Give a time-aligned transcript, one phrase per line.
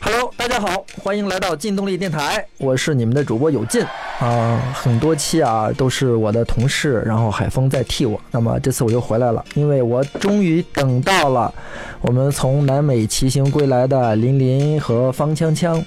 [0.00, 3.84] Hello，大家好，欢迎来到劲动力电台，我是你们的主播有劲
[4.18, 8.20] 啊、很多期啊都是我的同事，然后海峰在替我。
[8.30, 11.52] 那么这次我又回来了，因为我终于等到了
[12.00, 15.82] 我们从南美骑行归来的林林和方锵锵。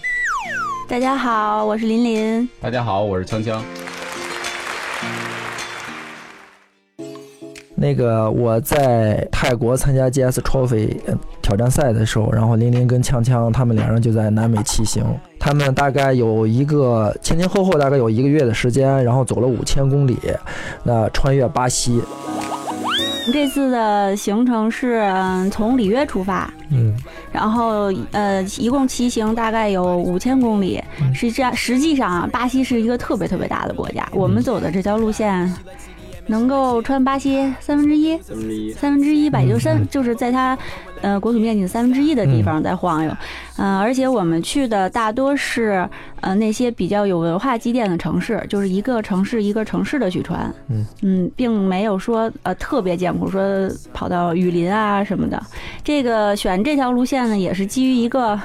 [0.87, 2.49] 大家好，我是林林。
[2.59, 3.59] 大家好，我是锵锵。
[7.81, 15.03] 那个我在泰国参加 GS Trophy 呃挑战赛的时候，然后林林跟锵锵他们两人就在南美骑行，
[15.39, 20.17] 他们大概有一个前前后后大概有一个月的时间，然后走了五千公里，
[20.83, 22.01] 那穿越巴西，
[23.31, 26.93] 这次的行程是嗯从里约出发，嗯，
[27.31, 30.83] 然后呃一共骑行大概有五千公里。
[30.99, 35.49] 嗯实际上实际上啊，巴西是一个特别特别大的国家，我们走的这条路线。
[36.29, 38.71] 能够穿巴西三分之一，三分之一。
[38.71, 40.57] 三分之一吧，也就嗯三，就是在它，
[41.01, 43.11] 呃，国土面积的三分之一的地方在晃悠，
[43.57, 45.87] 嗯、而且我们去的大多是，
[46.21, 50.53] 呃，那些比较有文化积淀的城市，就是一个城市一个城市的去穿，
[51.01, 53.41] 嗯并没有说呃特别艰苦，说
[53.91, 55.41] 跑到雨林啊什么的。
[55.83, 58.39] 这个选这条路线呢，也是基于一个。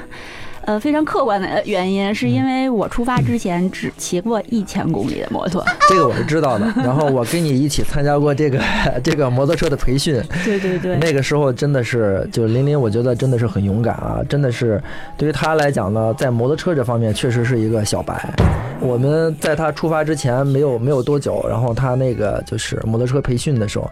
[0.67, 5.65] 呃，非常客观的原因，是因为我出发之前只骑过一千公里的摩托。
[5.89, 6.67] 这个我是知道的。
[6.77, 8.61] 然后我跟你一起参加过这个
[9.03, 14.83] 这个摩托车的培训，对对对，那个时候真的是，就林林，我觉得真的是很勇敢啊，真的是
[15.17, 18.33] 对于他来讲呢，在摩托车这方面确实是一个小白。
[18.81, 23.91] 我们在他出发之前没有没有多久，然后他那个就是摩托车培训的时候，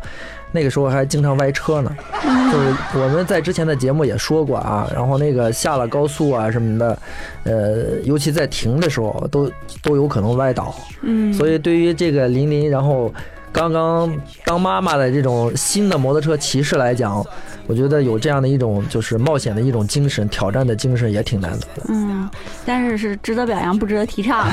[0.53, 1.93] 那个时候还经常歪车呢。
[2.23, 6.99] 就是我们在之前的节目也说过啊，然后那个下了高速啊什么的，
[7.45, 9.51] 呃，尤其在停的时候都
[9.83, 10.75] 都有可能歪倒。
[11.01, 13.13] 嗯，所以对于这个林林，然后
[13.53, 14.13] 刚刚
[14.45, 17.25] 当妈妈的这种新的摩托车骑士来讲，
[17.67, 21.83] 我觉得有这样的一种就是冒险的一种精神、挑战的精神也挺难得的。
[21.89, 22.29] 嗯，
[22.65, 24.47] 但是是值得表扬，不值得提倡。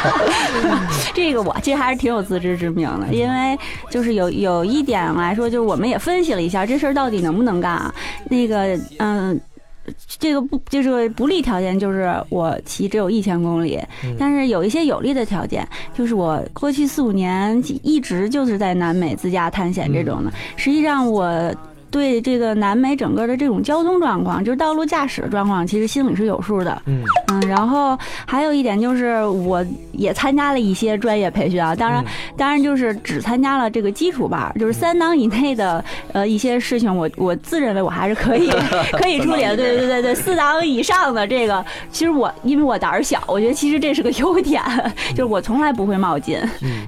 [1.14, 3.58] 这个我其实还是挺有自知之明的，因为
[3.90, 7.94] 就是有有一点来说，就是我们也分析了一下这事儿到底能不能干啊。
[8.30, 9.38] 那个，嗯。
[10.18, 13.80] 这个不就是不利条件，就是我骑只有一千公里，
[14.18, 20.32] 但是有一些有利的条件，就是我过去四五年一直就是在南美自驾探险这种的。
[20.56, 21.54] 实际上我。
[21.90, 26.82] 对这个南美整个的这种交通状况，就是道路驾驶的状况，其实心里是有数的。
[26.86, 32.04] 嗯嗯，然后还有一点就是，我也参加了一些专业培训啊，当然，
[32.36, 35.82] 当然就是只参加了这个基础班，就是三档以内的
[36.12, 38.50] 呃一些事情我，我自认为我还是可以
[38.92, 39.56] 可以处理的。
[39.56, 44.62] 对对对对，四档以上的这个，其实我因为我胆儿小，我觉得其实这是个优点，
[45.10, 46.38] 就是我从来不会冒进，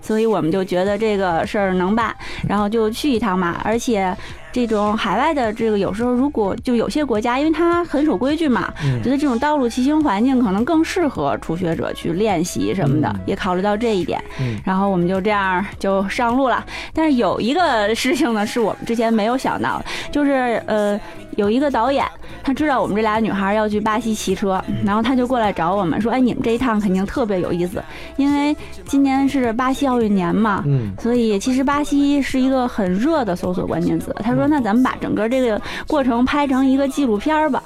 [0.03, 2.15] 所以我们就觉得这个事儿能办，
[2.47, 4.15] 然后就去一趟嘛，而且。
[4.53, 14.22] 这种海外的这个有时候，如果就有些国家，因为它很守规矩嘛，嗯觉得这种道路骑行环境可能更适合初学者去练习什么的，嗯也考虑到这一点。
[14.41, 16.65] 嗯然后我们就这样就上路了。
[16.93, 20.99] 但是有一个事情呢，是我们之前没有想到的，就是呃，
[21.41, 22.06] 有一个导演，
[22.45, 27.83] 他知道我们这俩女孩要去巴西骑车，然后他就过来找我们说：“哎，你们这一趟肯定特别有意思，
[28.17, 34.15] 因为今年是巴西奥运年嘛。”嗯所以其实巴西是一个很热的搜索关键词。
[34.23, 37.62] 他说：“那咱们把整个这个过程拍成一个纪录片儿吧。”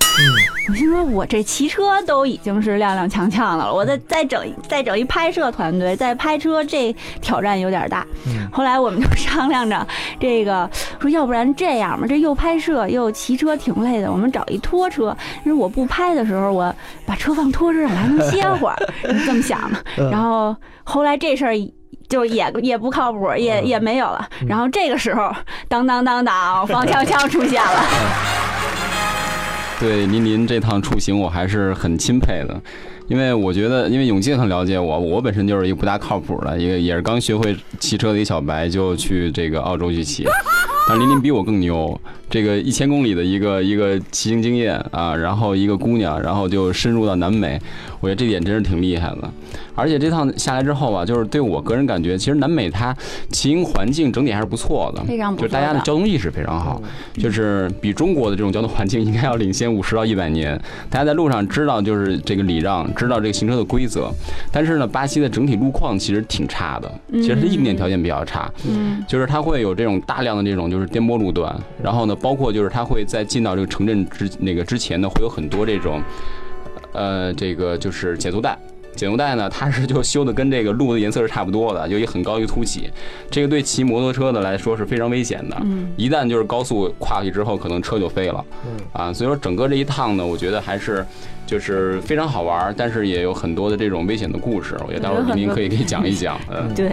[0.71, 8.07] 我心说，我这骑车都已经是踉踉跄跄的了，我再再整再整一拍摄团队，再拍车，这挑战有点大。
[8.27, 9.87] 嗯后来我们就商量着，
[10.21, 10.71] 这个
[11.01, 15.17] 说要不然这样吧，这又拍摄又骑车挺累的，我们找一拖车。
[15.45, 16.75] 因为我不拍的时候，我
[17.07, 18.77] 把车放拖车上，我还能歇会儿，
[19.25, 19.85] 这么想的。
[19.99, 20.55] 嗯 然后
[20.85, 21.55] 后来这事儿。
[22.07, 24.29] 就也也不靠谱，也嗯也没有了。
[24.47, 25.35] 然后这个时候，
[25.69, 27.83] 当当当当，方锵锵出现了。
[29.81, 32.61] 对林林这趟出行，我还是很钦佩的，
[33.09, 40.27] 因为我觉得，因为永进很了解我，我本身就是一个不大靠谱的，一个也是刚学会骑车的一小白，就去这个澳洲去骑。
[40.87, 41.99] 但林林比我更牛，
[42.29, 47.61] 这个一千公里的一个一个骑行经验啊，然后一个姑娘，然后就深入到南美，
[48.01, 49.31] 我觉得这点真是挺厉害的。
[49.77, 52.97] 而且这趟下来之后啊，就是对我个人感觉，其实南美它
[53.31, 56.81] 骑行环境整体还是不错的，非常不错就是大家的的交通意识非常好，
[57.15, 60.61] 就是比中国的这种交通环境应该要领先五十到一百年。
[60.89, 64.09] 大家在路上知道就是这个礼让，知道这个行车的规则，
[64.53, 76.03] 但是呢，巴西的整体路况其实挺差的，其实它硬件条件比较差，嗯就是它会有这种大量的这种就是颠簸路段，然后呢，包括就是它会在进到这个城镇之那个之前呢，会有很多这种，
[76.93, 78.57] 呃，这个就是减速带。
[78.95, 82.89] 减速带呢，它是就修的跟这个路的颜色是差不多的，有一很高一个凸起，
[83.29, 85.57] 这个对骑摩托车的来说是非常危险的。
[85.63, 88.45] 嗯一旦就是高速跨过去之后，可能车就飞了。
[88.65, 91.05] 嗯啊，所以说整个这一趟呢，我觉得还是
[91.45, 94.77] 就是非常好玩，但是也有很多的这种危险的故事。
[94.87, 96.41] 我觉得待会儿您可以给讲一讲。
[96.49, 96.93] 嗯， 对，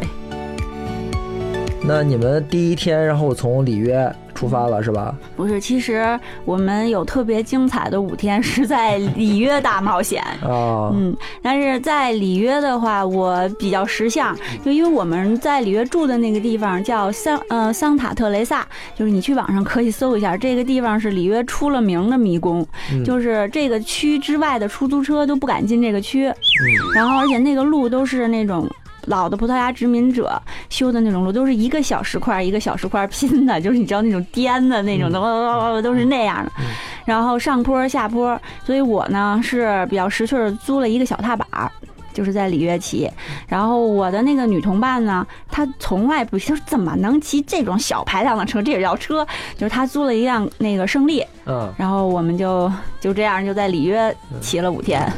[1.83, 5.13] 那你们第一天，然后从里约出发了是吧？
[5.35, 10.21] 不是，其实我们有特别精彩的五天是在里约大冒险。
[10.41, 26.31] 啊，嗯，但是在里约的话，我比较识相，就因为我们在里约住的那个地方叫桑呃桑塔特雷萨，就是你去网上可以搜一下，这个地方是里约出了名的迷宫，嗯就是这个区之外的出租车都不敢进这个区，
[26.93, 28.69] 然后而且那个路都是那种。
[29.11, 36.51] 老的葡萄牙殖民者修的那种路，都是一个小石块一个小石块拼的，就是你知道那种颠的那种的，都是那样的。
[37.05, 41.71] 然后上坡下坡，所以我呢是比较识趣儿，租了一个小踏板儿。
[42.13, 43.09] 就是在里约骑，
[43.47, 48.61] 然后我的那个女同伴呢，她从来不就是怎么能骑这种小排量的车？
[48.61, 49.25] 这也叫车？
[49.55, 52.69] 就是她租了一辆那个胜利，嗯，然后我们就
[52.99, 55.09] 就这样就在里约骑了五天。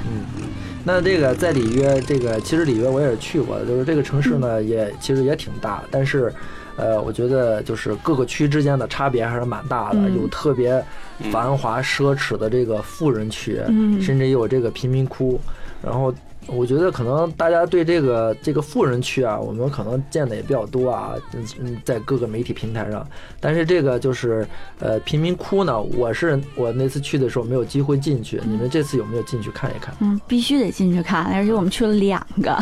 [0.83, 4.67] 那这个在里约，这个其实里约我也是去过的，就是这个城市呢嗯。
[4.67, 6.33] 也其实也挺大，但是，
[6.75, 10.15] 呃，我觉得就是各个区之间的差别还是蛮大的，嗯。
[10.15, 10.83] 有特别
[11.31, 14.01] 繁华奢侈的这个富人区，嗯。
[14.01, 15.39] 甚至也有这个贫民窟，
[15.81, 16.13] 然后。
[16.47, 23.05] 我觉得可能大家对这个这个富人区啊，我们可能见的也比较多啊，嗯嗯，在各个媒体平台上。
[23.39, 24.47] 但是这个就是
[24.79, 29.93] 呃贫民窟呢，我是我那次去的时候没有机会进去，你们这次有没有进去看一看？
[29.99, 32.57] 嗯，必须得进去看，而且我们去了两个，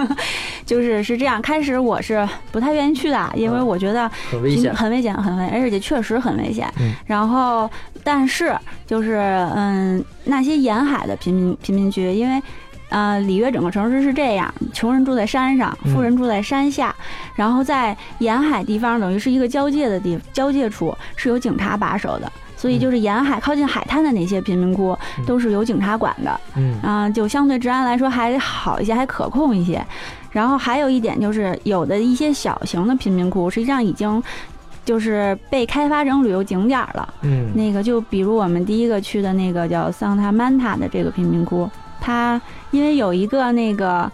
[0.66, 1.40] 就是是这样。
[1.42, 4.74] 开始我是不太愿意去的，因为我觉得很危险。
[4.74, 6.72] 很危险，很危险，而且确实很危险。
[6.80, 7.68] 嗯然后，
[8.02, 8.54] 但是
[8.86, 9.14] 就是
[9.54, 12.42] 嗯，那些沿海的贫民贫民区，因为。
[12.90, 16.94] 呃，里约整个城市是这样，穷人住在山上，嗯富人住在山下，
[17.34, 26.40] 然后在沿海地方等于是一个交界的地交界处是有警察把守的，所以就是沿海靠近海滩的那些贫民窟嗯都是有警察管的。
[26.56, 29.84] 嗯啊、就相对治安来说还好一些，还可控一些。
[30.30, 34.22] 然后还有一点就是，有的一些小型的贫民窟，实际上已经
[34.84, 37.14] 就是被开发成旅游景点了。
[37.22, 41.70] 嗯那个就比如我们第一个去的那个叫桑塔曼塔的这个贫民窟，
[42.00, 44.10] 它因为有一个那个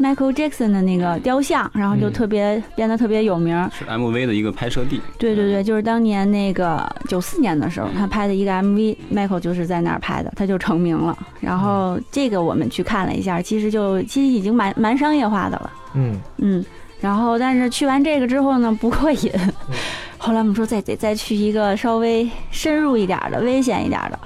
[0.00, 3.56] Michael Jackson 的那个雕像，然后就嗯特别、变得特别有名。
[3.72, 5.00] 是 MV 的一个拍摄地。
[5.18, 11.16] 对对对，就是当年那个九四年的时候，他拍的一个 MV，Michael 就是在那儿拍的，他就成名了。
[11.40, 16.64] 然后这个我们去看了一下，其实就其实已经蛮蛮商业化的了，嗯嗯。
[17.00, 19.30] 然后但是去完这个之后呢，不过瘾。
[20.16, 24.18] 后来我们说再得再去一个稍微深入一点的、危险一点儿的，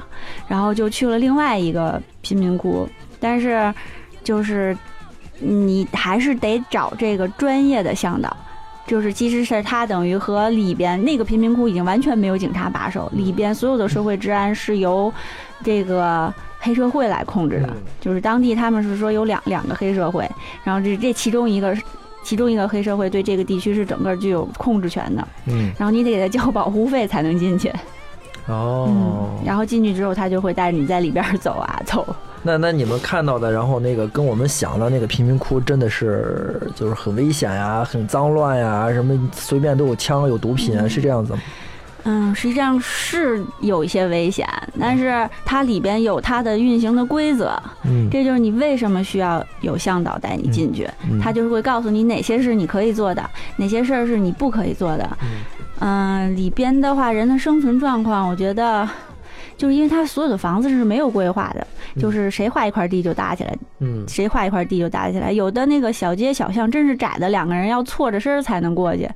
[0.49, 2.89] 然后就去了另外一个贫民窟，
[3.21, 3.73] 但是
[4.25, 4.77] 就是
[5.39, 8.37] 你还是得找这个专业的向导。
[8.87, 15.13] 就是其实是他等于和里边那个贫民窟已经完全没有警察把守，里边所有的社会治安是由
[15.63, 17.67] 这个黑社会来控制的。
[17.67, 20.27] 嗯就是当地他们是说有两两个黑社会，
[20.65, 21.77] 然后这这其中一个
[22.23, 27.71] 其中一个黑社会对这个地区是整个具有控制权的，嗯然后你得给他交保护费才能进去。
[28.49, 32.17] 哦嗯，，然后进去之后，他就会带着你在里边走啊走。
[32.43, 41.39] 那那你们看到的，然后那个跟我们想的那个贫民窟真的是就是很危险呀，很脏乱呀，什么随便都有枪有毒品啊，是这样子吗？
[42.05, 44.49] 嗯，实际上是有一些危险，
[44.81, 55.05] 但是它里边有它的运行的规则，嗯，这就是你为什么需要有向导带你进去，嗯他就是会告诉你哪些是你可以做的，哪些事儿是你不可以做的。
[55.23, 55.58] 嗯、
[56.37, 58.89] 里边的话，人的生存状况，我觉得。
[59.57, 61.67] 就是因为它所有的房子是没有规划的，
[62.01, 65.33] 就是谁划一块地就搭起来，嗯谁划一块地就搭起来。
[65.33, 69.09] 有的那个小街小巷真是窄的，两个人要错着身才能过去。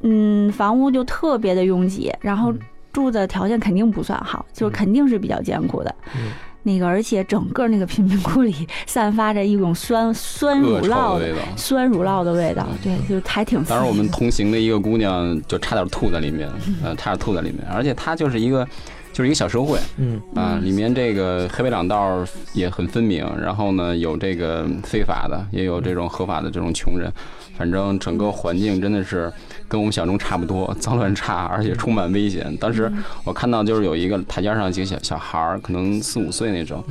[0.00, 2.58] 嗯，房屋就特别的拥挤，然后嗯
[2.94, 5.94] 住的条件肯定不算好，就是肯定是比较艰苦的。
[6.16, 6.32] 嗯
[6.64, 8.54] 那个，而且整个那个贫民窟里
[8.86, 11.38] 散发着一种酸酸乳酪的的味道。
[11.56, 13.62] 酸乳酪的味道，对，就还挺。
[13.64, 16.48] 当时我们同行的一个姑娘就差点吐在里面，
[16.82, 18.66] 呃，差点吐在里面，而且她就是一个，
[19.12, 19.78] 就是一个小社会。
[19.98, 20.20] 嗯。
[20.34, 27.12] 啊，里面这个黑白两道也很分明，然后呢有这个非法的，也有这种合法的这种穷人，
[27.56, 29.32] 反正整个环境真的是
[29.68, 32.56] 跟我们想中差不多，脏乱差，而且充满危险。
[32.56, 32.90] 当时
[33.24, 36.82] 我看到就是有一个台阶上几个小小孩儿，可能四五岁那种，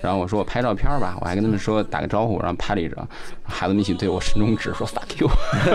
[0.00, 3.08] 然后我说我拍照片吧，我还跟他们说打个招呼，然后拍了一张，
[3.44, 5.28] 孩子们一起对我伸中指说 fuck you，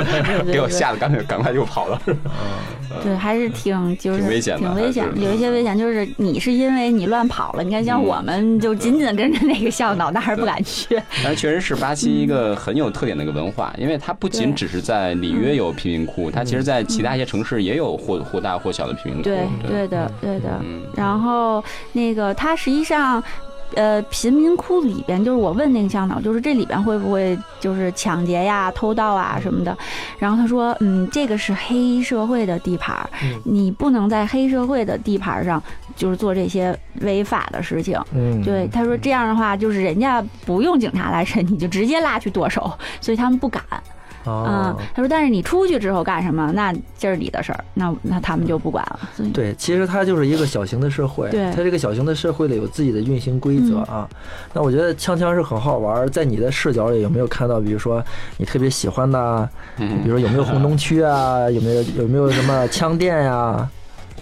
[0.51, 2.01] 给我吓得赶紧赶快就跑了。
[3.03, 11.01] 对，还是挺就是挺危险的挺危险有一些危险，就是你是因为你乱跑了，你看像嗯我们就紧紧跟着那个向导，那还是不敢去。
[11.23, 19.23] 但是确实是巴西一个很有特点的一个文化，因为它不仅只是在里约有贫民窟，它其实在其他一些城市也有或或大或小的贫民窟。
[19.23, 20.59] 对对的对的。
[20.63, 23.21] 嗯，然后那个它实际上。
[23.75, 29.77] 呃，贫民窟里边，就是我问那个向导，就是这里边会不会就是抢劫呀、偷盗啊什么的？
[30.19, 32.97] 然后他说，嗯，这个是黑社会的地盘
[33.43, 35.61] 你不能在黑社会的地盘上
[35.95, 37.99] 就是做这些违法的事情。
[38.13, 43.61] 嗯，对，他说这样的话，就是人家不用警察来审，你就直接拉去剁手，所以他们不敢。
[44.25, 48.99] 嗯哦，，他说，但是你出去之后干什么，那这是你的事儿，那那他们就不管了。
[49.15, 54.07] 所以对，其实它就是一个小型的社会，对它这个小型的社会里有自己的运行规则啊。
[54.53, 58.03] 那我觉得锵锵是很好玩儿，在你的视角里有没有看到，比如说
[58.37, 63.69] 你特别喜欢的啊，比如说有没有红灯区啊， 有没有有没有什么枪店呀？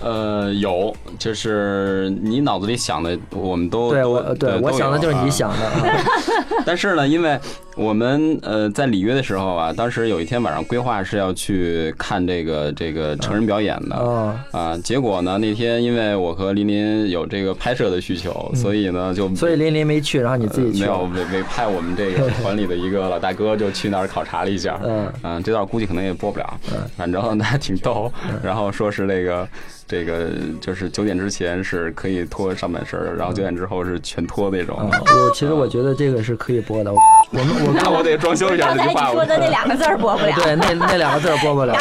[0.04, 6.04] 呃，有，就是你脑子里想的，我们都都对我对我想的就是你啊想的啊。
[6.66, 7.40] 但是呢，因为
[7.76, 13.96] 我们呃在里约的时候啊，当时有一天晚上规划是要去看这个这个成人表演的。
[13.96, 21.10] 啊，啊，结果呢，那天因为我和林林有这个拍摄的需求，所以呢就嗯所以林林没去，然后你自己去呃没有了。
[21.32, 24.80] 委委派我们这个团里的一个老大哥就去那儿考察了一下。
[24.84, 26.60] 嗯嗯，这段估计可能也播不了，
[26.98, 28.12] 反正他挺逗。
[28.30, 29.48] 嗯然后说是那个
[29.88, 34.76] 这个就是九点之前是可以脱上半身，然后九点之后是全脱那种。
[34.78, 36.92] 啊，我其实我觉得这个是可以播的。
[36.92, 37.00] 我
[37.34, 39.12] 我们我那我得装修一下刚才你这句话。
[39.12, 40.36] 说的那两个字儿播不了。
[40.36, 41.76] 对那那两个字儿播不了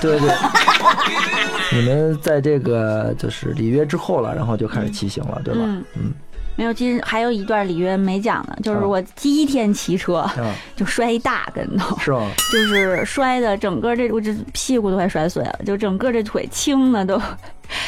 [0.00, 0.30] 对对。
[1.72, 5.60] 你们在这个就是里约之后了，然后就开始骑行了，对吧？
[5.62, 6.14] 嗯嗯
[6.58, 12.30] 没有，其实还有一段里约没讲呢，就是啊我第一天骑车啊，就摔一大跟头，是吗？
[12.50, 17.20] 就是摔的整个这我这屁股都快摔碎了，就整个这腿青的都。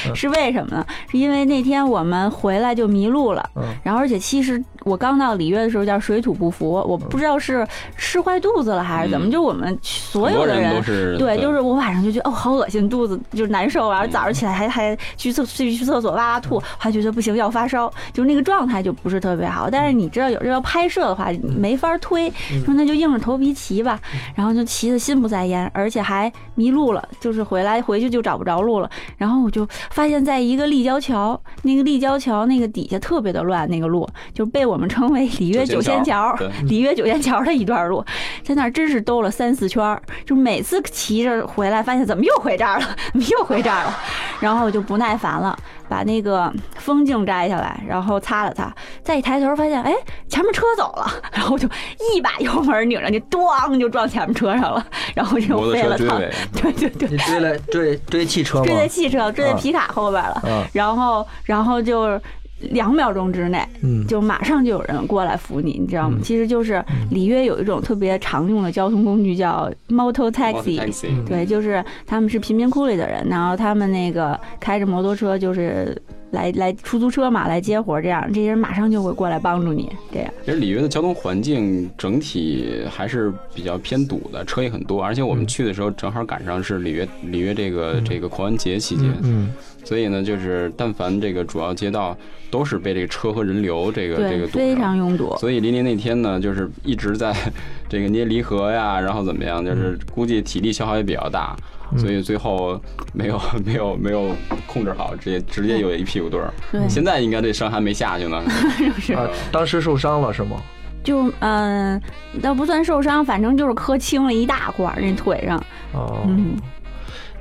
[0.07, 0.15] 嗯。
[0.15, 0.87] 是为什么呢？
[1.11, 3.63] 是因为那天我们回来就迷路了，嗯。
[3.83, 7.67] 然后而且其实我刚到里约的时候叫水土不服，我不知道是
[7.97, 10.83] 吃坏肚子了还是怎么，嗯就我们所有的人
[11.19, 19.69] 对，就是我晚上就觉得哦，好恶心，肚子就是难受，然后早上起来还还去厕去去厕所哇哇吐，还觉得不行要发烧，就是那个状态就不是特别好。
[19.71, 22.31] 但是你知道，有时候要拍摄的话没法推，
[22.65, 24.01] 说那就硬着头皮骑吧，
[24.35, 28.91] 然后就骑的心不在焉，而且还迷路了，就是回来回去就找不着路了。
[29.17, 36.37] 然后我就发现，在一个立交桥，那个立交桥那个底下特别的乱，那个路就被我们称为里约九九仙仙桥
[36.69, 38.05] 里约九仙桥的一段路，
[38.43, 43.99] 在那儿真是兜了三四圈儿，就每次骑着回来，发现怎么又回这儿了，怎么又回这儿了，
[44.41, 49.95] 然后我就不耐烦了，把那个风镜摘下来，然后擦了擦，再一抬头发现，哎，
[50.29, 51.69] 前面车走了，然后就
[52.15, 56.19] 一把油门拧上去，咣就撞前面车上了，然后就摩托飞了趟，
[56.53, 58.75] 对对对，你追了追追汽车追？
[58.75, 59.59] 在汽车，追在啊。
[59.59, 62.21] 皮卡后边了，啊，然后然后就
[62.61, 66.17] 两秒钟之内，嗯，就马上就有人过来扶你，你知道吗？
[66.19, 70.79] 嗯其实就是里约有一种特别常用的交通工具叫 moto taxi。
[71.25, 75.97] 对，就是他们是贫民窟里的人，然后他们那个开着摩托车，就是
[76.33, 80.33] 来来出租车嘛，来接活儿，这样这些人马上就会过来帮助你，这样。
[80.45, 89.51] 其实里约的交通环境整体还是比较偏堵的，车也很多，而且我们去的时候正好赶上是里约里约这个嗯这个狂欢节期间，嗯
[89.85, 92.15] 所以呢，就是但凡这个主要街道
[92.51, 94.77] 都是被这个车和人流这个这，个堵非。
[94.77, 95.35] 常拥堵。
[95.39, 97.35] 所以林林那天呢，就是一直在
[97.89, 101.65] 这个捏离合呀，然后怎么样，就是估计体力消耗也比较大，嗯
[101.97, 102.81] 所以最后
[103.15, 104.35] 没有 没有没有
[104.67, 106.53] 控制好，直接直接有一屁股墩儿。
[106.89, 108.43] 现在应该这伤还没下去呢。
[108.99, 110.57] 是啊，当时受伤了是吗？
[111.05, 112.01] 就嗯，
[112.43, 115.57] 倒不算受伤，反正就是磕青了一大块儿那腿上。
[115.95, 116.57] 哦，嗯，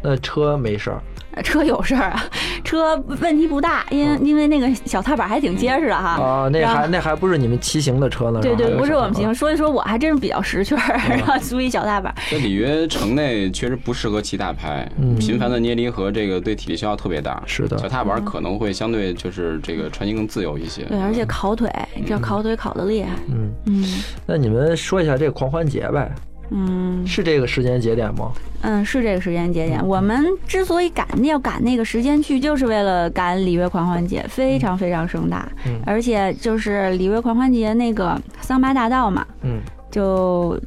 [0.02, 1.02] 那车没事儿。
[1.42, 2.24] 车有事儿啊，
[2.64, 6.10] 车问题不大，因为因为那个小踏板还挺结实的哈。
[6.22, 8.40] 啊，那还那还不是你们骑行的车呢？
[8.42, 12.14] 对对，不是我们骑行，所以说我还真是比较识趣儿， 然后租一小踏板。
[12.32, 17.42] 在里约城内确实不适合骑大牌，嗯频繁的捏离合，这个对体力消耗特别大。
[17.46, 20.84] 是的小踏板可能会相对就是这个穿行更自由一些。
[20.84, 23.10] 对，而且烤腿，你知道烤腿烤的厉害。
[23.30, 23.84] 嗯，嗯
[24.26, 26.12] 那你们说一下这个狂欢节呗，
[26.50, 28.32] 嗯是这个时间节点吗？
[28.62, 29.86] 嗯，是这个时间节点。
[29.86, 35.48] 我们之所以赶要赶那个时间去，就是为了赶里约狂欢节，非常非常盛大。
[35.66, 39.62] 嗯而且就是里约狂欢节那个桑巴大道嘛，嗯
[39.92, 40.60] 就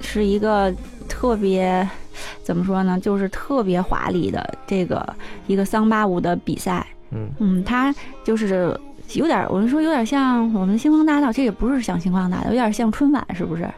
[0.00, 0.72] 是一个
[1.08, 1.88] 特别
[2.42, 5.14] 怎么说呢，就是特别华丽的这个
[5.46, 6.86] 一个桑巴舞的比赛。
[7.10, 7.94] 嗯嗯，它
[8.24, 8.78] 就是
[9.12, 13.68] 有点，我们说有点像我们星光大道，这也不是像星光大道，有点像春晚，是不是？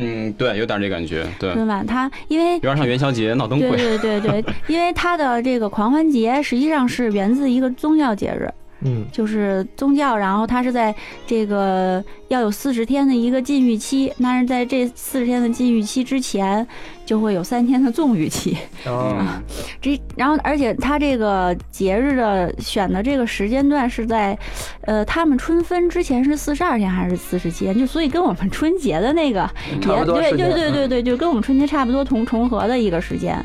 [0.00, 1.86] 嗯，对，有点这感觉，对，春晚？
[1.86, 3.76] 它因为有点像元宵节闹灯对会。
[3.76, 8.48] 对对对， 因为它的这个狂欢节实际上是源自一个宗教节日，
[8.82, 10.94] 嗯就是宗教，然后它是在
[11.26, 16.66] 这个要有四十天的一个禁欲期，但是在这四十天的禁欲期之前，
[17.04, 18.56] 就会有三天的纵欲期。
[18.86, 19.42] 啊嗯，
[19.80, 24.38] 这然后而且它这个节日的选的这个时间段是在，
[24.82, 27.78] 呃，他们春分之前是四十二天还是四十七天？
[27.78, 29.40] 就所以跟我们春节的那个
[29.80, 33.38] 差不多对对对对对，就跟我们春节差不多同重合的一个时间。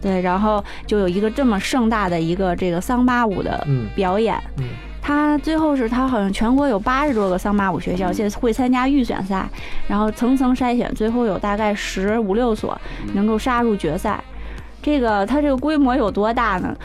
[0.00, 4.36] 对，然后就有一个这么盛大的一个这个桑巴舞的嗯表演。
[4.58, 4.64] 嗯
[5.00, 9.48] 他最后是他好像全国有八十多个桑巴舞学校，现在会参加预选赛，
[9.86, 12.78] 然后层层筛选，最后有大概十五六所
[13.14, 14.22] 能够杀入决赛。
[14.82, 16.76] 这个它这个规模有多大呢？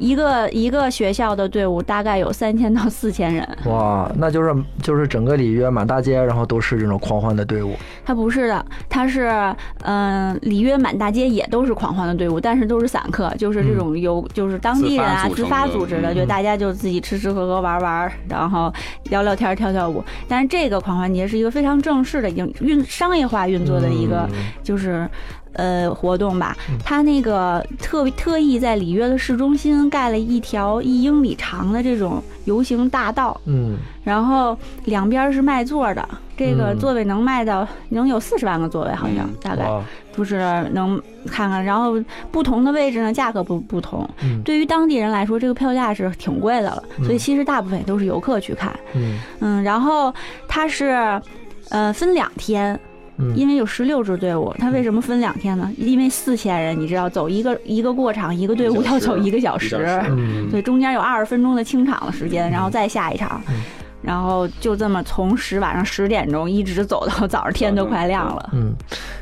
[0.00, 4.52] 一个一个学校的队伍大概有三千到四千人，哇，那就是
[4.82, 7.76] 就是整个里约满大街，然后都是这种狂欢的队伍。
[8.04, 9.54] 它不是的，它是
[9.84, 18.72] 嗯、里约满大街也都是狂欢的队伍，但是都是散客，就是这种由就是当地人啊自自发组织的，嗯就大家就自己吃吃喝喝玩玩，然后
[19.10, 20.02] 聊聊天跳跳舞。
[20.26, 25.06] 但是这个狂欢节是一个非常正式的，已经运商业化运作的一个嗯就是
[25.54, 26.78] 呃活动吧嗯。
[26.84, 39.82] 他那个特特意在里约的市中心盖了一条一英里长的这种游行大道，嗯然后两边是卖座的，这个嗯座位能卖到能有四十万个座位，好像嗯大概哇
[40.16, 40.38] 就是
[40.72, 41.64] 能看看。
[41.64, 41.94] 然后
[42.32, 44.08] 不同的位置呢，价格不不同。
[44.22, 48.74] 嗯对于当地人来说，这个票价是挺贵的了，嗯所以其实大部分也都是游客去看。
[48.94, 50.12] 嗯嗯，然后
[50.48, 51.20] 它是
[51.68, 52.78] 呃分两天，
[53.20, 53.36] 嗯。
[53.36, 55.70] 因为有十六支队伍，他为什么分两天呢？
[55.76, 59.76] 因为四千人，你知道，走一个一个过场，一个队伍要走一个小时，
[60.08, 63.54] 嗯对，中间有二十分钟的清场的时间，然后再下一场，嗯。
[64.02, 68.48] 然后就这么从十晚上十点钟一直走到早上天都快亮了。
[68.54, 68.74] 嗯，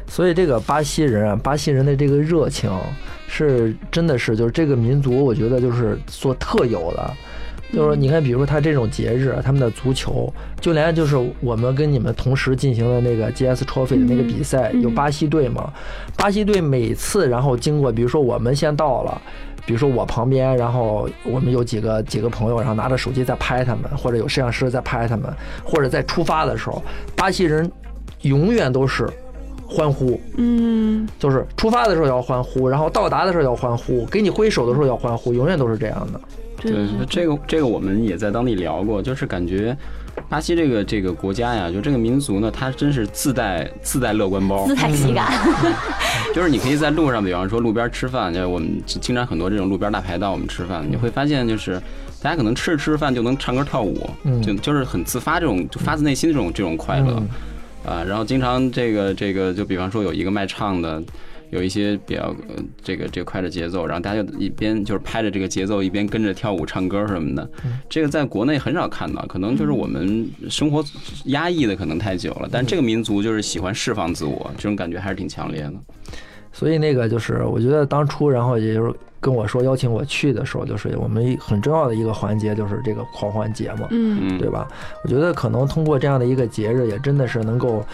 [0.07, 2.71] 所以这个巴西人啊，巴西人的这个热情
[3.27, 7.13] 是真的是就是这个民族，我觉得就是所特有的。
[7.73, 15.73] 就是你看，比如说他这种节日，他们的足球，就连就是我们跟你们同时进行的那个 GS Trophy 的那个比赛，嗯有巴西队嘛？
[16.17, 19.21] 巴西队每次然后经过，比如说我们先到了。
[19.67, 25.31] 比如说我旁边，然后我们有几个几个朋友，然后拿着手机在拍他们，或者有摄像师在拍他们，
[25.63, 26.83] 或者在出发的时候，
[27.15, 27.71] 巴西人
[28.23, 29.07] 永远都是
[29.67, 36.21] 欢呼，嗯就是出发的时候要欢呼，然后到达的时候要欢呼，给你挥手的时候要欢呼，永远都是这样的。
[36.61, 39.77] 对对，这个这个我们也在当地聊过，就是感觉
[40.29, 45.33] 巴西这个这个国家呀，就这个民族呢，它真是自带自带乐观包自带喜感。
[46.35, 51.81] 就是你可以在路上，比方说路边吃饭，就我们经常很多这种路边大排档，我们吃饭，你会发现就是
[52.21, 57.23] 大家可能吃着吃着饭就能唱歌跳舞，嗯就就是很自发这种就发自内心的这种这种快乐
[57.85, 58.05] 嗯啊。
[58.05, 61.03] 然后经常这个这个，就比方说有一个卖唱的。
[61.51, 67.51] 有一些比较呃这个这个快的节奏，然后大家就一边就是拍着这个节奏，一边跟着跳舞、唱歌什么的。
[67.89, 70.85] 这个在国内很少看到，可能就是我们生活
[71.27, 72.49] 压抑的可能太久了。
[72.51, 75.75] 但这个民族就是喜欢释放自我，这种感觉还是挺强烈的。
[76.53, 84.69] 所以那个就是，我觉得当初，然后也就是跟我说邀请我去的时候，就是我们很重要的一个环节，就是这个狂欢节嘛，嗯嗯，对吧？
[85.03, 87.85] 我觉得可能通过这样的一个节日，也真的是能够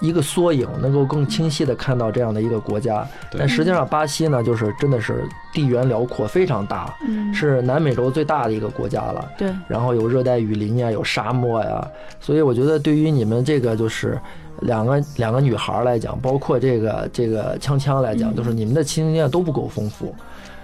[0.00, 3.06] 一个缩影，能够更清晰的看到这样的一个国家。
[3.36, 9.30] 但实际上，巴西呢，就是真的是地缘辽阔，非常大，嗯，是南美洲最大的一个国家了。
[9.36, 11.86] 对，然后有热带雨林呀，有沙漠呀，
[12.20, 14.18] 所以我觉得对于你们这个就是
[14.60, 20.14] 两个两个女孩来讲，包括这个这个锵锵来讲，嗯就是你们的亲身经验都不够丰富。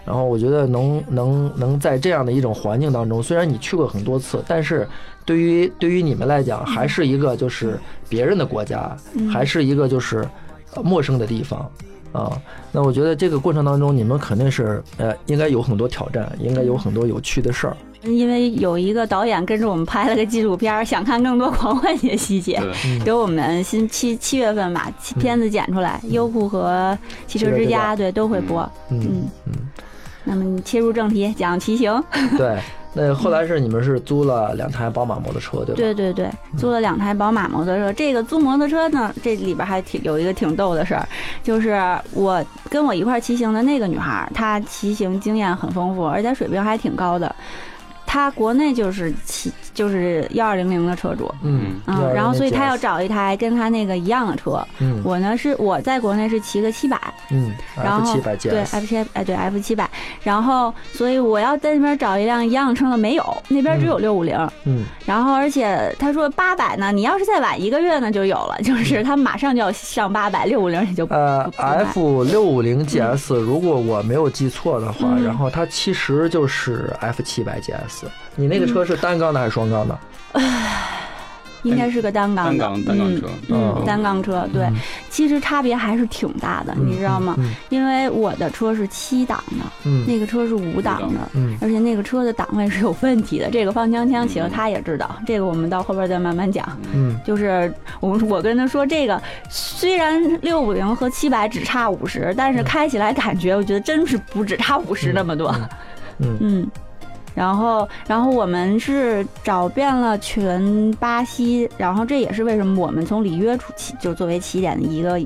[0.06, 4.88] 然后我觉得能能能在这样的一种环境当中，虽然你去过很多次，但是
[5.24, 10.26] 对于对于你们来讲，还是一个就是别人的国家，嗯还是一个就是
[10.74, 11.68] 呃陌生的地方。
[12.12, 12.40] 啊，
[12.72, 17.76] 那我觉得这个过程当中，你们肯定是呃，应该有很多挑战，应该有很多有趣的事儿。
[18.04, 22.62] 因为有一个导演跟着我们拍了个纪录片儿，想看更多狂欢节细节。
[23.04, 28.62] 给我们新七七月份吧，片子剪出来，优酷和汽车之家对都会播。
[28.88, 29.52] 嗯嗯嗯，
[30.26, 32.02] 那么你切入正题，讲骑行。
[32.36, 32.58] 对。
[32.98, 35.74] 那后来是你们是租了两台宝马摩托车，对吧？
[35.74, 37.92] 对对对，租了两台宝马摩托车。
[37.92, 41.06] 这个租摩托车呢，这里边还挺有一个挺逗的事儿，
[41.42, 41.78] 就是
[42.14, 47.36] 我跟我一块儿骑行的那个女孩儿，她骑行经验很丰富，而且水平还挺高的。
[48.06, 54.64] 她国内就是骑就是幺二零零的车主，嗯嗯，然后所以他要找一台跟他那个一样的车。
[54.78, 55.02] 嗯。
[55.04, 56.98] 我呢是我在国内是骑个七百，
[57.30, 59.90] 嗯然后，F 七百对 F 七哎对 F 七百，
[60.22, 64.84] 然后所以我要在那边找一辆一样的车的没有，那边只有六五零，嗯。
[65.04, 75.22] 然后而且他说八百呢，你要是再晚一个月呢就有了，就是他马上就要上八百，六五零也就呃，F 六五零 GS，如果我没有记错的话，嗯。
[75.22, 77.95] 然后它其实就是 F 七百 GS。
[78.34, 79.98] 你那个车是单缸的还是双缸的？
[81.62, 84.68] 应该是个单缸的单缸单缸车嗯，单缸车对，
[85.10, 87.34] 其实差别还是挺大的，嗯你知道吗？
[87.38, 91.18] 嗯因为我的车是七档的，嗯那个车是五档的。
[91.34, 96.64] 嗯而且那个车的档位是有问题的，这个方强强骑了嗯他也知道，这个我们到后边再慢慢讲。
[96.92, 105.52] 嗯就是我们我跟他说，这个虽然六五零和七百只差五十，但是开起来感觉我觉得真是不止差五十那么多。
[106.18, 106.70] 嗯嗯，
[107.36, 115.20] 然后然后我们是找遍了全巴西，然后这也是为什么我们从里约出起就作为起点的一个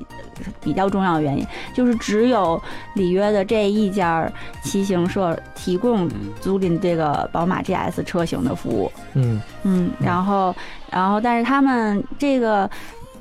[0.60, 2.60] 比较重要的原因，就是只有
[2.94, 4.30] 里约的这一家
[4.64, 8.90] 骑行社提供嗯租赁这个宝马 GS 车型的服务。
[9.14, 10.54] 嗯嗯，然后，
[10.90, 12.68] 然后，但是他们这个，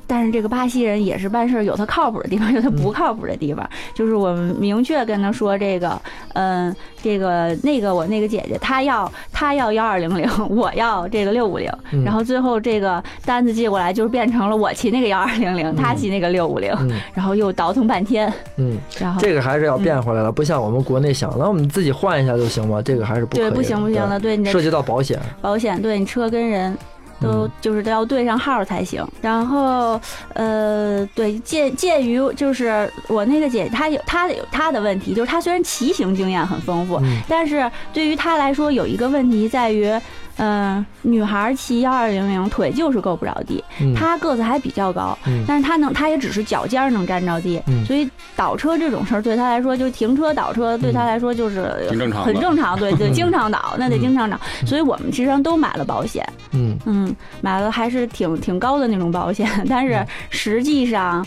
[0.10, 3.69] 但是这个巴西人也是办事儿有他靠谱的地方，有他不靠谱的地方。
[3.93, 6.02] 就是我们明确跟他说，这个，
[6.34, 22.82] 嗯，这个那个我那个姐姐，她要她要幺二零零， 我要这个六五零，嗯然后最后这个单子寄过来，就是变成了我骑那个幺二零零，他骑那个六五零，嗯然后又倒腾半天，嗯，然后这个还是要变回来了，不像我们国内想，那我们自己换一下就行吗？
[22.82, 23.36] 这个还是不。
[23.36, 25.19] 对不行不行的，对你涉及到保险。
[25.39, 26.76] 保险，对你车跟人
[27.21, 29.05] 都嗯就是都要对上号才行。
[29.21, 29.99] 然后
[30.34, 39.93] 呃，对鉴鉴于就是我那个姐，她有她的有她的问题，就是她虽然骑行经验很丰富，嗯但是对于她来说有一个问题在于。
[40.39, 43.93] 嗯、女孩骑幺二零零腿就是够不着地，嗯。
[43.93, 45.43] 她个子还比较高，嗯。
[45.47, 47.86] 但是她能，她也只是脚尖能沾着地，嗯。
[47.86, 56.78] 所以倒车这种事儿对她来说，就停车倒车对她来说就是很正常很正常，对 对，经常倒，那得经常倒，所以我们其实上都买了保险，嗯。
[56.86, 61.25] 嗯，买了还是挺挺高的那种保险，但是实际上。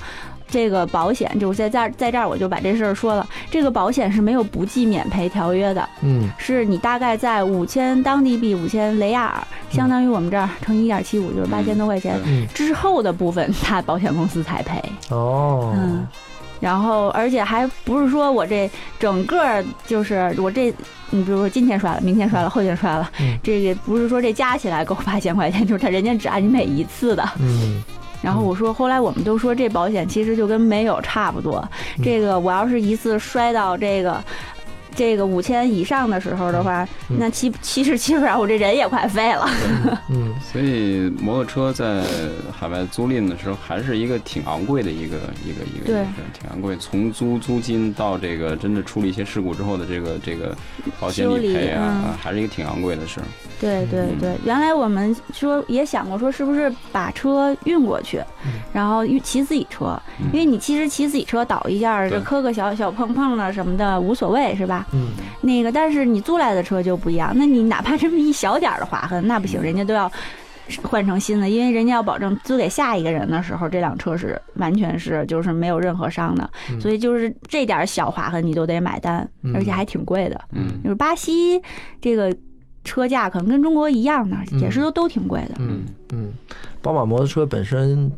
[0.52, 3.26] 这个保险就是在这儿，在这儿我就把这事儿说了。
[3.50, 6.30] 这个保险是没有不计免赔条约的，嗯。
[6.36, 12.46] 是你大概在五千当地币、五千雷亚尔，相当于我们这儿乘一点七五，就是八千多块钱嗯。
[12.52, 14.78] 之后的部分，它保险公司才赔。
[15.08, 15.72] 哦。
[15.74, 16.06] 嗯，
[16.60, 20.66] 然后而且还不是说我这整个就是我这，
[21.08, 23.38] 你比如说今天摔了，明天摔了，后天摔了，嗯。
[23.42, 27.26] 这个不是说这加起来够八千块钱，就是他人家只按你每一次的。
[27.40, 27.82] 嗯
[28.22, 31.62] 然后我说，后来我们都说这保险其实就跟没有差不多。
[31.98, 34.22] 嗯这个我要是一次摔到这个。
[34.94, 39.48] 这个五千以上的时候的话，嗯那其其实基本上我这人也快废了。
[40.10, 42.02] 嗯 所以摩托车在
[42.52, 46.04] 海外租赁的时候，还是一个挺昂贵的一个一个一个对。
[46.32, 46.76] 挺昂贵。
[46.76, 50.56] 从租租金到这个真的出了一些事故之后的这个这个
[51.00, 53.26] 保险理理赔啊，还是一个挺昂贵的事儿。
[53.60, 54.18] 对对嗯。
[54.20, 58.52] 对，原来我们说也想过说是不是把车运过去，嗯。
[58.72, 60.26] 然后运骑自己车，嗯。
[60.32, 62.10] 因为你其实骑自己车倒一下，对。
[62.10, 64.81] 这磕个小小碰碰的什么的无所谓是吧？
[64.92, 65.08] 嗯。
[65.40, 70.10] 那个但是你租来的车就不一样，那你哪怕这么一小点儿的划痕，那不行，人家都要。
[70.84, 76.80] 换成新的，因为人家要保证租给下一个人的时候，这辆车是完全是就是没有任何伤的，嗯。
[76.80, 79.54] 所以就是这点小划痕你都得买单，嗯。
[79.54, 80.40] 而且还挺贵的。
[80.52, 80.80] 嗯。
[80.82, 81.60] 就是巴西
[82.00, 82.34] 这个
[82.84, 85.56] 车价可能跟中国一样的，也是都都挺贵的。
[85.58, 86.32] 嗯嗯，
[86.80, 88.10] 宝马摩托车本身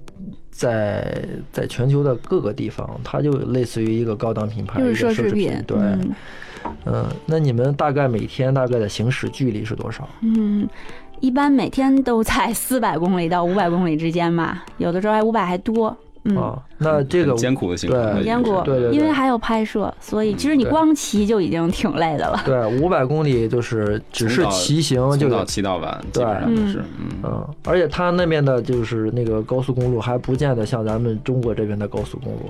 [0.50, 6.14] 在在全球的各个地方，它就类似于一个高档品牌，就是奢侈品，对，嗯
[6.86, 10.08] 嗯，那你们大概每天大概的行驶距离是多少？
[10.22, 10.68] 嗯，
[11.20, 15.96] 一般每天都在 四百公里到五百公里之间吧，有的时候还五百还多。
[16.26, 22.40] 嗯，啊，那这个很艰苦的行程对，很艰苦，对对对因为还有拍摄，所以其实你光骑就已经挺累的了。
[22.46, 25.44] 对五百公里就是只是骑行就从早。
[25.44, 27.08] 骑到晚，基对本上是嗯。
[27.24, 32.48] 嗯，而且它那边的就是那个高速公路还不见得像咱们中国这边的高速公路，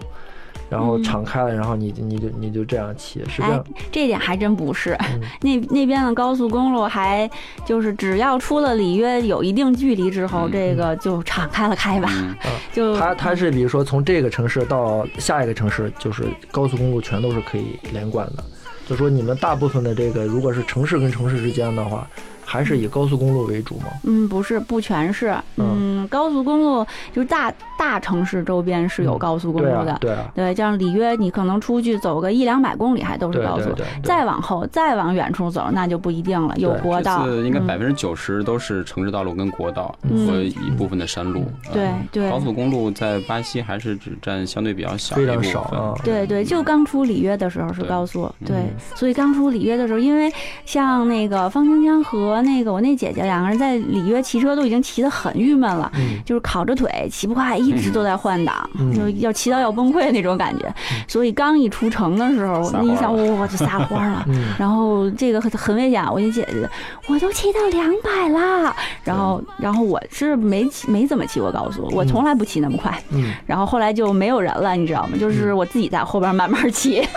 [0.75, 7.31] 然后嗯敞开了，然后你你就你就这样骑，是这哎。，这点还真不是，嗯 那那边的高速公路还
[7.65, 12.35] 就是只要出了里约有一定距离之后，嗯这个就敞开了开吧，嗯
[12.75, 18.43] 就它它是比如说从这个城市到下一个城市，就是高速公路全都是可以连贯的。
[18.87, 22.07] 就说你们大部分的这个，如果是城市跟城市之间的话，
[22.45, 23.87] 还是以高速公路为主吗？
[24.05, 29.93] 嗯，不是，不全是，嗯，嗯，高速公路就是大大城市周边是有高速公路的。
[29.93, 37.27] 啊，对啊，对，这样里约你可能出去走个一两百公里还都是高速，对对对，对再往后再往远处走那就不一定了，有国道。
[37.29, 41.45] 应该百分之九十都是城市道路跟国道嗯和一部分的山路。
[41.73, 45.53] 对嗯对高速公路在巴西还是只占相对比较小的非常一部分。
[45.53, 45.95] 少啊。
[46.05, 48.57] 对对，就刚出里约的时候是高速，嗯对，
[48.95, 50.33] 所以刚出里约的时候，因为
[50.65, 52.03] 像那个方清江
[52.35, 60.73] 和那个我那姐姐两个人在里约骑车都已经骑得很郁闷了，嗯就是烤着腿，骑不快，一直都在换挡，嗯就要骑到要崩溃那种感觉。
[61.07, 64.25] 所以刚一出城的时候，我那一想，我就撒欢了。
[64.29, 66.69] 嗯，然后这个很很危险，我那姐姐，
[67.09, 68.75] 我都骑到两百了。
[69.05, 72.99] 然后，然后我是没骑没怎么骑过高速，我从来不骑那么快。
[73.11, 75.17] 嗯，然后后来就没有人了，你知道吗？
[75.19, 77.07] 就是我自己在后边慢慢骑。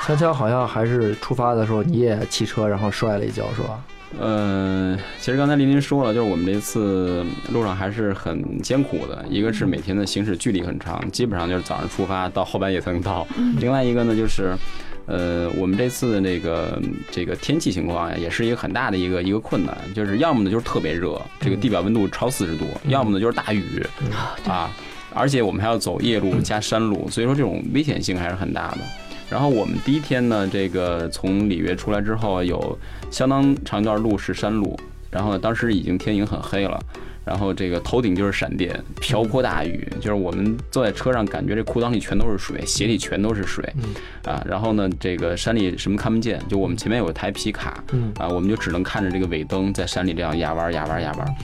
[0.06, 3.82] 锵锵好像还是出发的时候你也骑车，然后摔了一跤是吧？
[4.18, 9.24] 嗯，其实刚才林林说了，就是我们这次路上还是很艰苦的。
[9.30, 13.24] 一个是每天的行驶距离很长，基本上就是早上出发到后半夜才能到。
[13.60, 14.52] 另外一个呢，就是，
[15.06, 16.82] 呃，我们这次的那个
[17.12, 23.86] 这个天气情况呀，也是一个很大的一个一个困难，就是要么呢就是特别热，这个地表温度超四十度，要么呢就是大雨
[24.48, 24.68] 啊，
[25.14, 28.78] 而且我们还要走夜路加山路，所以说这种危险性还是很大的。
[29.30, 32.76] 然后我们第一天呢，这个从里约出来之后，有
[33.10, 34.78] 相当长一段路是山路，
[35.10, 36.78] 然后呢，当时已经天已经很黑了，
[37.24, 43.64] 然后这个头顶就是闪电，瓢泼大雨，就是我们坐在车上，感觉这裤裆里全都是水，鞋里全都是水，
[44.24, 51.34] 啊，然后呢，这个山里什么看不见，就我们前面有一台皮卡，嗯啊，我们就只能看着这个尾灯在山里这样压弯压弯压弯。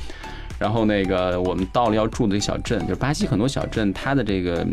[0.58, 4.66] 然后那个我们到了要住的小镇，就是巴西很多小镇，它的这个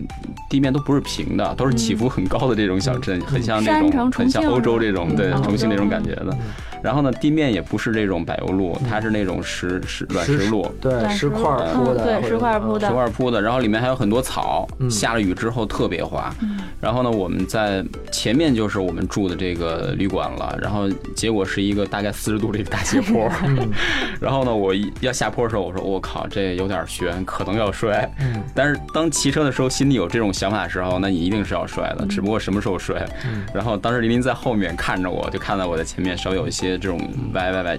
[0.50, 6.38] 地面都不是平的，都是起伏很高的这种小镇，很像那种很像欧洲这种对嗯重庆那种感觉的。
[6.84, 10.70] 然后呢，地面也不是这种柏油路，它是那种石石软石路。
[10.82, 11.42] 对，石块
[11.74, 16.34] 铺的，对石块儿铺的石块铺的，然后里面还有很多草，嗯下了雨之后特别滑。
[16.82, 23.32] 然后呢，我们在前面就是我们住的这个旅馆了，然后结果是一个大概四十度的一个大斜坡。
[23.48, 23.72] 嗯
[24.20, 28.10] 然后呢，我一要下坡的时候，我说我靠，这有点悬，可能要摔。
[28.20, 33.06] 嗯但是当骑车的时候，心里有这种想法的时候，那你一定是要摔的，只不过什么时候摔。
[33.26, 37.00] 嗯然后当时林林在后面看着我，就看到我在前面稍微有一些这种
[37.34, 37.78] 歪歪歪，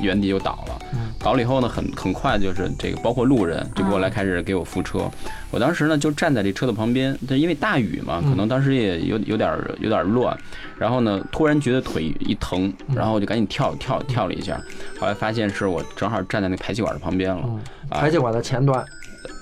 [0.00, 0.74] 原地就倒了。
[1.20, 5.10] 倒了以后呢，很很快就是这个，包括路人就过来开始给我扶车。
[5.50, 10.36] 我当时呢就站在这车的旁边，但，因为大雨嘛，可能当时也有有点有点乱。
[10.78, 14.60] 然后呢，突然觉得腿一疼，然后我就赶紧跳跳跳了一下，
[15.00, 17.42] 后来发现是我正好站在那排气管的旁边了。
[17.88, 18.84] 啊排气管的前端，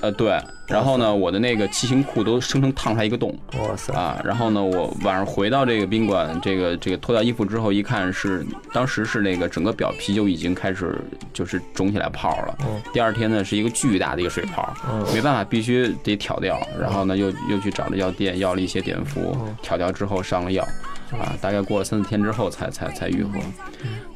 [0.01, 0.39] 呃，对。
[0.67, 3.33] 然后呢，我的那个骑行裤都生生烫出来一个洞。
[3.53, 11.01] 哇塞，啊，然后呢，我晚上回到这个宾馆，这个这个脱掉衣服之后，一看是当时是那个整个表皮就已经开始
[11.33, 12.59] 就是肿起来泡了。
[12.63, 16.61] 嗯第二天呢是一个巨大的一个水泡，嗯没办法，必须得挑掉。
[16.81, 20.65] 然后呢，又又去找了药店要了一些碘伏，嗯挑掉之后上了药，
[21.13, 23.39] 啊，大概过了三四天之后才才才愈合。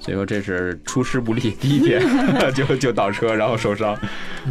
[0.00, 2.02] 嗯所以说这是出师不利，第一天
[2.54, 3.94] 就就倒车，然后受伤。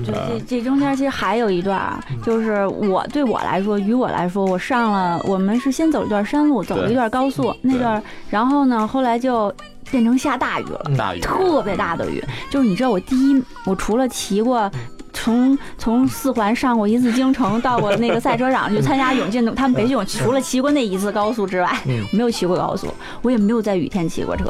[0.06, 9.52] 就这这中间其实还有一段啊，就是我对我来说，于我来说，我上了，我们是先走一段山路，走了一段高速，那段，然后呢，后来就
[9.90, 10.92] 变成下大雨了。
[10.96, 14.72] 大雨，特别大的雨，就是你知道，我第一，我除了骑过。
[15.14, 22.88] 从从四环上过一次京城，到过那个赛车场去参加永进的他们培训，我除了骑过那一次高速之外，我没有骑过高速，
[23.22, 24.46] 我也没有在雨天骑过车。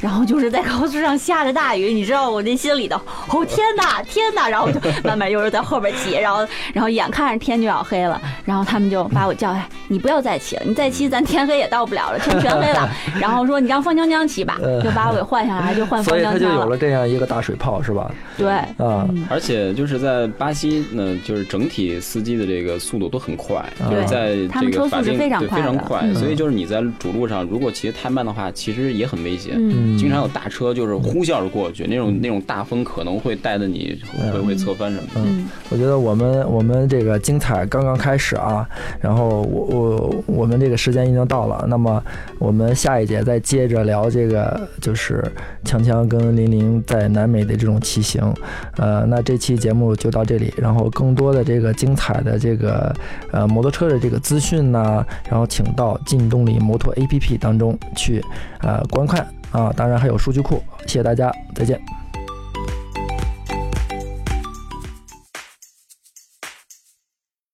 [0.00, 2.96] 然后就是在高速上下着大雨，你知道我那心里头，
[3.30, 4.48] 哦天哪天哪！
[4.48, 12.88] 然后我就慢慢悠悠在后边骑，然后然后眼看着天就要黑了，然后他们就把我叫下，你不要再骑了，你再骑咱天黑也到不了了，天全黑了。
[13.18, 16.56] 然后说你让方江江骑吧，就把我给换下来，就换方江江了。
[16.56, 18.10] 就有了这样一个大水泡是吧？
[18.36, 29.54] 对，啊，嗯而且就是在巴西呢，就是整体司机的这个速度都很快，就是在这个法定对非常快非常快，嗯所以就是你在主路上如果骑得太慢的话，其实也很危险。
[29.56, 33.98] 嗯，经常有大车就是呼啸着过去，那种那种大风可能会带着你
[34.32, 35.20] 会会侧翻什么的。
[35.24, 38.66] 嗯我觉得我们我们这个精彩刚刚开始啊，
[39.00, 42.02] 然后我我我们这个时间已经到了，那么
[42.38, 45.24] 我们下一节再接着聊这个就是
[45.64, 48.32] 强强跟林林在南美的这种骑行，
[48.76, 52.94] 呃，那这期节目就到这里，然后更多的这个精彩的这个
[53.30, 58.24] 呃摩托车的这个资讯呢，然后请到劲动力摩托 APP 当中去
[58.62, 61.80] 呃观看啊，当然还有数据库，谢谢大家，再见。